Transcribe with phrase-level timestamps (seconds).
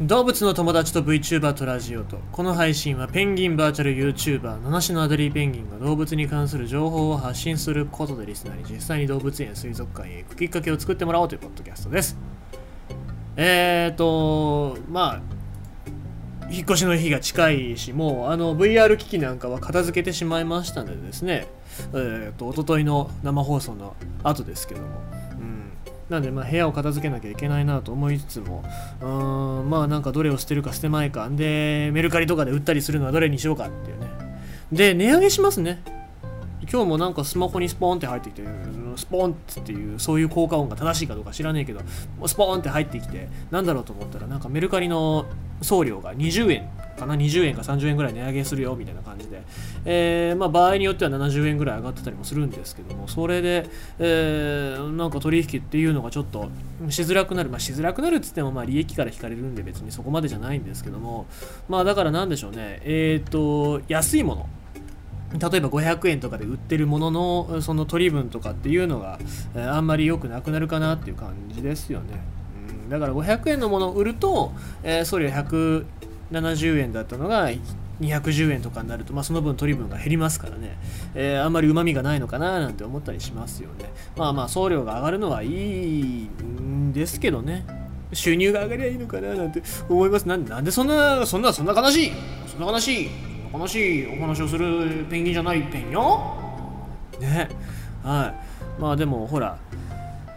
[0.00, 12.16] 動物の友達と VTuber とラジオとこの配信はペンギンバーチャル YouTuber 七種のアデリーペンギンが動物に関する情報を発信することでリスナーに実際に動物園水族館へ行くきっかけを作ってもらおうというポッドキャストです。
[13.34, 15.20] えーとまあ
[16.48, 21.48] 引っ越しの日が近いしもうあの VR 機器なんかは片付けてしまいましたのでですね
[21.92, 24.88] えーと一昨日の生放送の後ですけども
[26.08, 28.64] なんでまあ部屋を片付けなきゃいけないなと思いつつも
[29.00, 31.28] うーんまあなんかどれを捨てるか捨てまいか。
[31.30, 34.06] でメルカリとかで売ったりするのはどれにしようかっていうね。
[34.72, 35.82] で値上げしますね。
[36.70, 38.42] 今日もなんかスマホにスポーンって入ってきて
[38.96, 41.80] スポーンっていうそういう効果音が正しいかどうか知らねえけど
[42.26, 45.24] スポーンって入ってきてなんだろうと思ったらなんかメルカリの
[45.62, 49.42] 送料が20円かな20円か30円ぐらい値上げするよみたいな感じで、
[49.84, 56.50] えー、まあ、場合によっては70円ぐらい上がってたりもするんですけどもそれで、えー、なんか取引っていうのがちょっと
[56.90, 61.26] しづらくなる、まあ、しづらくなるっつってもまあ利益から引かれるんで別にそこまでじゃないんですけども
[61.68, 62.80] まあだからなんでしょうね。
[62.84, 64.46] えっ、ー、と安いもの。
[65.32, 69.18] 例えば500円とかで売ってるもののその取り分とかっていうのが、
[69.54, 72.20] あんまり良くなくなるかなっていう感じですよね。
[72.84, 77.50] うん、だから500円のものを売ると、え、送料170円だったのが
[78.00, 80.78] 210円とかになると、まあ、その分取り分が減りますからね、
[81.14, 83.90] えー、あんまりうまみがないのかななんて思ったりしますよね。
[84.16, 87.66] まあまあ送料が上がるのはいいんですけどね。
[88.12, 90.26] 収入が上がりゃいいのかななんて思います。
[90.26, 92.12] なんなんでそんなそんなそんな悲しい！
[92.46, 93.08] そんな悲しい！
[93.52, 96.36] 悲しいお話をするペンギンじゃないペンよ。
[97.20, 97.48] ね。
[98.02, 98.34] は
[98.78, 98.80] い。
[98.80, 99.58] まあでもほら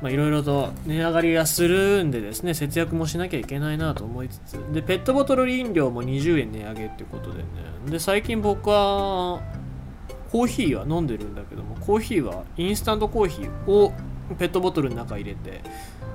[0.01, 7.43] まいろいろと値上がりがするんでですね、節約もしなきゃいけないなと思いつつ、で、ペットボトル飲料も20円値上げってことでね、
[7.87, 9.41] で、最近僕は
[10.31, 13.93] コーヒーは飲んでるんだけども、コーヒーはインスタントコーヒーを
[14.39, 15.61] ペットボトルの中入れて、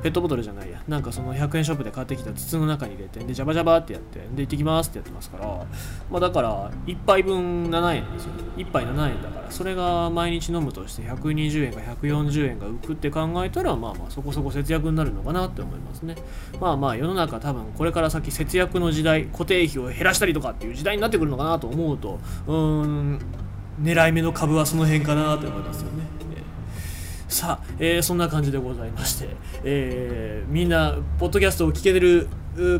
[0.03, 5.67] ペットボトルじゃないや、なんかその100円ショップで買ってきた筒の中に入れて、で、ジャバジャバってやって、で、行ってきますってやってますから、
[6.11, 8.43] まあだから、1杯分7円ですよね。
[8.57, 16.15] 1杯7円だから、それが毎日飲むとして120円か140円が浮くって考えたら、まあまあそこそこ節約になるのかなって思いますね。
[16.61, 23.21] まあまあ世の中多分これから先節約の時代、固定費を減らしたりとかっていう時代になってくるのかなと思うと、うーん、
[23.83, 26.26] 狙い目の株はその辺かなと思いますよね。
[27.29, 29.29] さあ、えー、そんな感じでございまして、
[29.65, 32.29] えー、みんな、ポッドキャストを聞けてる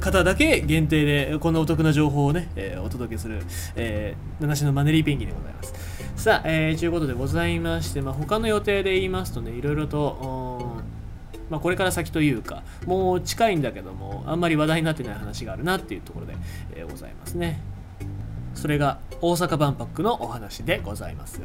[0.01, 3.43] 方だけ限定で、こんなお得な情報をね、えー、お届けする、
[3.75, 5.75] えー、七種のマネリーペンギンでございます。
[6.17, 10.77] さあ、えー、ということでございまして、まあ、他の予定で言いますとね、いろいろと、
[11.51, 16.37] まあ、これから先というか、もう近いんだけども、あんまり話題になってない話があるなっていうところで、
[16.75, 17.61] えー、ございますね。
[18.55, 21.41] それが大阪万博のお話でございます。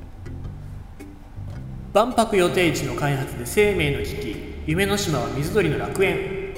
[1.94, 4.36] 万博予定地の開発で生命の危機
[4.66, 6.54] 夢の島は水鳥の楽園。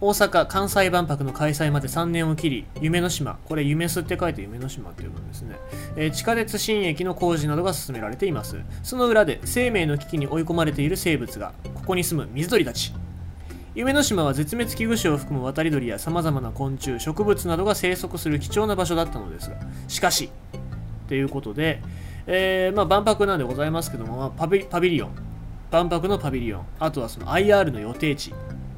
[0.00, 3.38] 大阪・関西万博の開催まで3年を切り夢の島。
[3.44, 5.56] これ夢すって書いて夢の島っていうのですね、
[5.94, 8.56] えー、地下鉄新駅の工事などが進められています。
[8.82, 12.92] その裏で生命の危機に追い込まれている生物がここに住む水鳥たち。
[13.76, 20.30] 夢の島は絶滅危惧種を含む渡り鳥やさまざまな昆虫植物などが生息する貴重な場所だったのですがしかし
[21.06, 21.80] ということで、
[22.26, 25.10] えー、まあ、万博なんでございますけども、まあ、パビパビリオン、
[25.70, 28.34] 万博のパビリオン、あとはその IR の予定地っ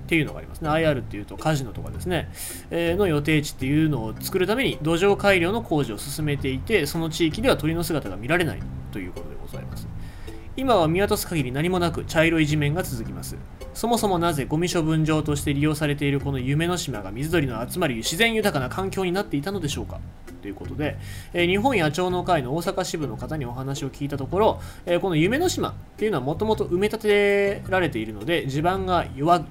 [0.07, 0.69] ていうのがありますね。
[0.69, 2.31] IR っていうとカジノとかですね、
[2.71, 8.61] えー、の予定地っていうのを作るために土壌改良の工事を進めていて、その地域では鳥の姿が見られない
[8.91, 9.89] ということでございます。
[10.55, 13.37] 今は見渡す限り何もなく茶色い地面が続きます。
[13.73, 19.99] そもそもなぜゴミ処分場として利用されているこの夢の島が水鳥の集まり自然豊かな環境になっていたのでしょうか
[20.43, 20.99] ということで、
[21.33, 29.45] え、日本野鳥の会の大阪支部の方にお話を聞いたところ、え、この夢の島っていうのはもともと埋め立てられているので地盤が弱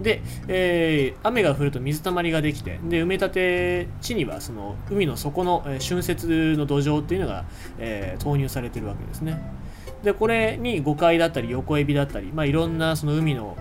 [0.00, 7.44] で、えー、雨が降ると水たまりができてで埋め立て地にはその海の底の、えー、春節の土壌っていうのが、
[7.78, 9.40] えー、投入されてるわけですね。
[10.02, 13.56] でこれに誤解だったり横エビだったり、まあ、いろんなその海の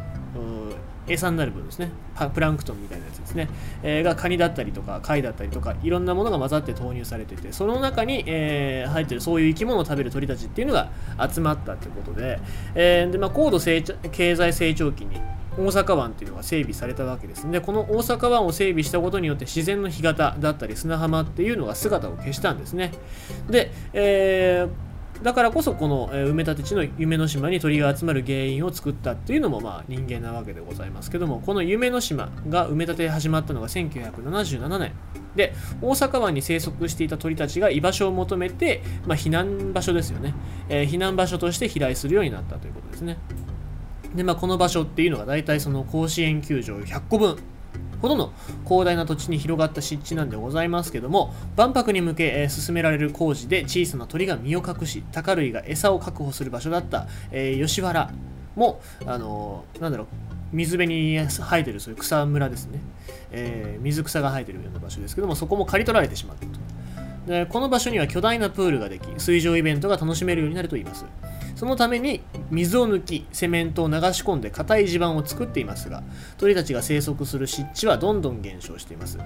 [1.07, 1.91] 餌になる分ですね。
[2.33, 3.49] プランクトンみたいなやつですね、
[3.83, 10.89] えー、がカニだったりとか貝だったりとかいろんなものが混ざって投入されててその中に、えー、入ってるそういう生き物を食べる鳥たちっていうのが
[11.29, 12.39] 集まったってことで,、
[12.73, 15.19] えーでまあ、高度成長経済成長期に
[15.57, 22.91] 大阪湾っていうのが整備されたわけですでこの大阪湾を整備したことによって自然の干潟だったり砂浜っていうのが姿を消したんですね。
[23.49, 34.91] で、えーだからこそこの埋め立て地の夢の島に鳥が集まる原因を作ったっていうのもまあ人間なわけでございますけどもこの夢の島が埋め立て始まったのが1977年。
[35.35, 40.33] で大阪湾に生息していた鳥たちが居場所を求めて、まあ、避難場所ですよね、
[40.69, 43.17] えー、避難場所として飛来するようになったということですね。
[44.15, 47.37] でまあこの場所っていうのが大体その甲子園球場100個分。
[48.05, 48.31] ほどの
[48.65, 58.11] 広大な土地に広がった湿地なんでございますけども万博に向け、えー、進められる工事で小さな鳥が身を隠し鷹類が餌を確保する場所だった、えー、吉原
[58.55, 60.07] も、あのー、なんだろう
[60.53, 62.79] 水辺に生えてるそういう草むらですね、
[63.31, 66.51] えー、水草が生えてるような場所ですけどもそこも刈り取られてしまったと。
[67.25, 71.05] でこの場所には巨大なプールができ水上イベントが楽しめるようになるといいます。
[71.55, 72.21] そのために
[72.51, 76.03] 水を抜きセメントを流し込んで硬い地盤を作っていますが
[76.37, 79.17] 鳥たちが生息する湿地はどんどん減少しています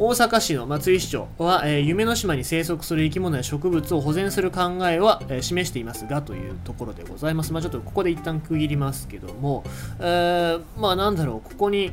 [0.00, 7.52] 大阪市の松井市長は、えー、夢の島に生息する生き物や植物を保全する考えは、えー、示していますがというところでございます。
[7.52, 9.64] まあ、ちょっとここで一旦区切りますけども、
[9.98, 11.90] えー、まあなんだろう、ここに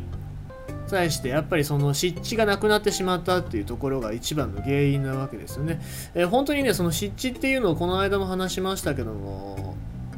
[0.85, 5.81] 対してやっぱりその湿地がなくなってしまったっていうところが一番の原因なわけですよね。
[6.13, 9.75] えー、本当にね、その湿地っていうのをこの間も話しましたけども、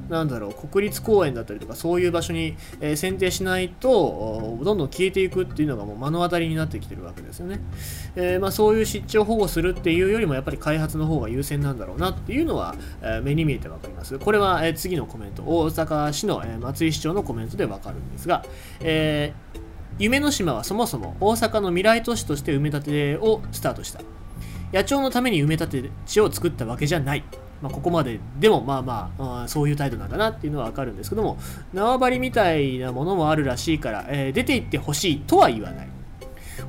[0.10, 7.60] なんだろう国立公園だったりとかそういう場所に、えー、選定しないとどんどん消えていくっていうのがもう目の当たりになってきてるわけですよね、
[8.16, 14.18] えー、まあ、そういう湿地を保護するっていうよりもやっぱり開発の方が優先なんだろうなっていうのは、えー、目に見えてわかります。
[14.20, 15.44] これは、え次のコメント。
[15.44, 18.46] 大阪市の、え松井市長のコメントでわかるんですが、
[18.82, 19.34] え
[20.00, 24.02] 夢の島はそもそも大阪の未来都市として埋め立てをスタートした。
[24.72, 27.24] 野鳥のために埋め立て地を作ったわけじゃない。
[27.62, 31.38] まあ、ここまででもまあまあ、あそういう態度なんだなっていうのはわかるんですけども。
[31.74, 35.88] 縄張りみたいなものもあるらしいから、えー、出て行ってほしいとは言わない。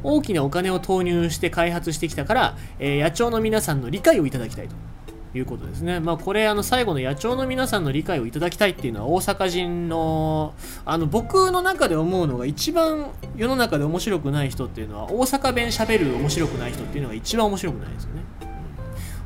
[0.03, 4.88] 大きなお金を投入して開発してきたから、えー、野鳥の皆さんの理解をいただきたいと。
[5.35, 6.01] いうことですね。
[6.01, 10.55] まあ、これ、あの、最後の野鳥の皆さんの理解をいただきたいっていうのは、大阪人の、
[10.85, 18.23] あの、僕の中で思うのが、一番世の中で面白くない人っていうのは、大阪弁喋る面白くない人っていうのが一番面白くないですよね。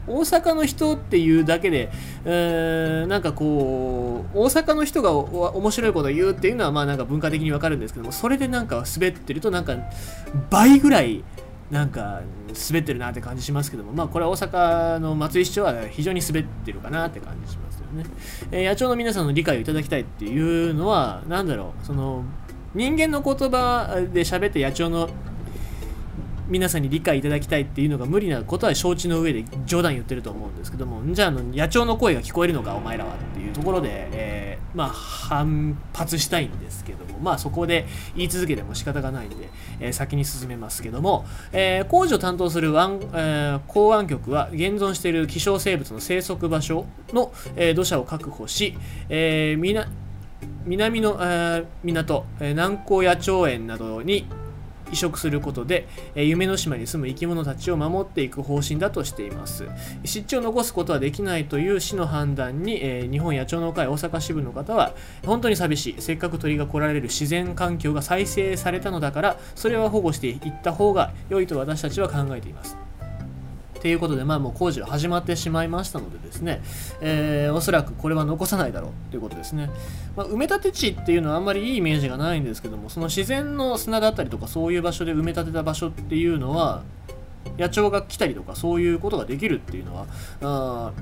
[0.07, 1.91] 大阪の人っていうだけで、
[2.25, 9.77] えー、なんかこう、大阪の人が面白いことを言うっていうのは、まあなんか文化的にわかるんですけども、それでなんか滑ってると、なんか
[10.51, 11.23] 倍ぐらい、
[11.73, 12.21] なんか
[12.69, 18.05] 滑ってるなって感じしますけども、まあこれは大阪の松井市長は非常に滑ってるかなって感じしますよね。
[18.51, 22.25] えー、野鳥の皆さんの理解をいただきたいっていうのは、何だろう、その、
[22.75, 25.09] 人間の言葉で喋って野鳥の
[26.53, 39.49] 皆さんに理解いただきたいっていうのが無理なことは承知の上で冗談言ってると思うんですけどもじゃあの野鳥の声が聞こえるのかお前らはっていうところで、えー、まあ反発したいんですけどもまあそこで言い続けても仕方がないんで、
[39.81, 46.85] えー、先に進めますけども、えー、工事を担当する湾、えー、港湾局は現存している希少生物の生息場所
[47.15, 48.77] の、え、土砂を確保し、
[49.09, 49.57] え、
[50.67, 54.27] 南の、え、港、え、南高野鳥園などに
[54.93, 59.67] 移植することで、え夢の島に住む生き物たちを守っていく方針だとしています。
[60.05, 64.93] 湿地を残すことはできないという市の判断に、え日本野鳥の会大阪支部の方は
[65.25, 65.95] 本当に寂しい。
[65.99, 72.82] せっかく鳥が来られる自然環境が再生されたのだからそれは保護していった方が良いと私たちは考えています。
[73.83, 76.63] ということで、まあもう工事は始まってしまいましたのでですね、
[77.01, 79.71] えー、おそらくこれは残さないだろうということですね。
[80.17, 86.85] まあ、埋め立て地っていうのはあんまりいいイメージがないんですけども、その自然の砂だったりとかそういう場所で埋め立てた場所っていうのは、
[87.59, 90.07] 野鳥が来たりとかそういうことができるっていうのは、
[90.43, 90.93] あ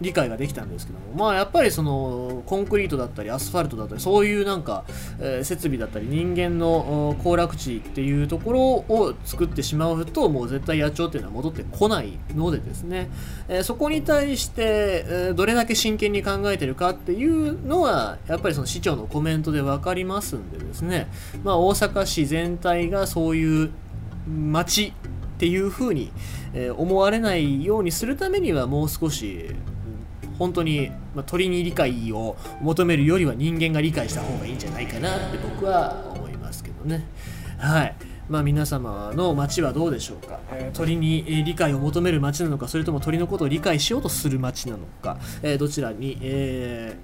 [0.00, 1.06] 理解ができたんですけども。
[1.16, 4.84] まあやっぱりそのコンクリートだったりアスファルトだったりそういうなんか、
[5.18, 13.08] えー、設備だったり人間の行楽地っていうところを作ってしまうともう絶対野鳥っていうのは戻ってこないのでですね、
[13.48, 21.08] えー、そこに対して、えー、どれだけ真剣に考えてるかっていうのはやっぱりその市長のコメントで分かりますんでですね。
[21.42, 23.70] まあ大阪市全体がそういう
[24.28, 24.92] 街
[25.36, 26.10] っていうふうに、
[26.54, 29.54] え思われないようにするためにはもう少し
[30.38, 37.04] 本当に、まあ、鳥に理解を求めるよりは人間が理解した方がいいんじゃないかなって僕は思いますけどね。
[37.58, 37.94] はい。
[38.28, 46.96] まあ、皆様の街はどうでしょうか、えー、鳥に理解を求める街なのかそれとも鳥のことを理解しようとする街なのか、えー、どちらに、え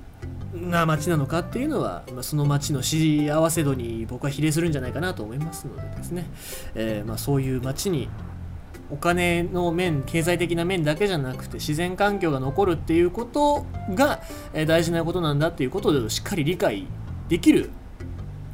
[0.53, 6.27] ー、な街なのかっていうのは、まあ、その街の幸せ度に僕は比例するんじゃないかなと思いますのでですね、
[6.75, 8.09] えまあ、そういう街に
[8.93, 14.21] お金の面経済的な面だけじゃなくて自然環境が残るっていうことが
[14.67, 16.87] 大事なことなんだっていうことをしっかり理解
[17.29, 17.71] できる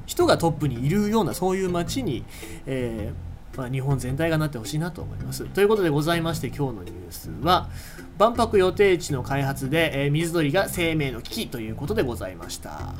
[0.07, 2.25] 人がトップにいるようなそういう街に、
[2.67, 5.45] えー、まあ、日本全体がなってほしいなと思います。
[5.47, 7.69] ということでございまして今日のニュースは
[8.17, 12.95] 万博予定地の開発で、えー、水鳥が生命の危機ということでございました。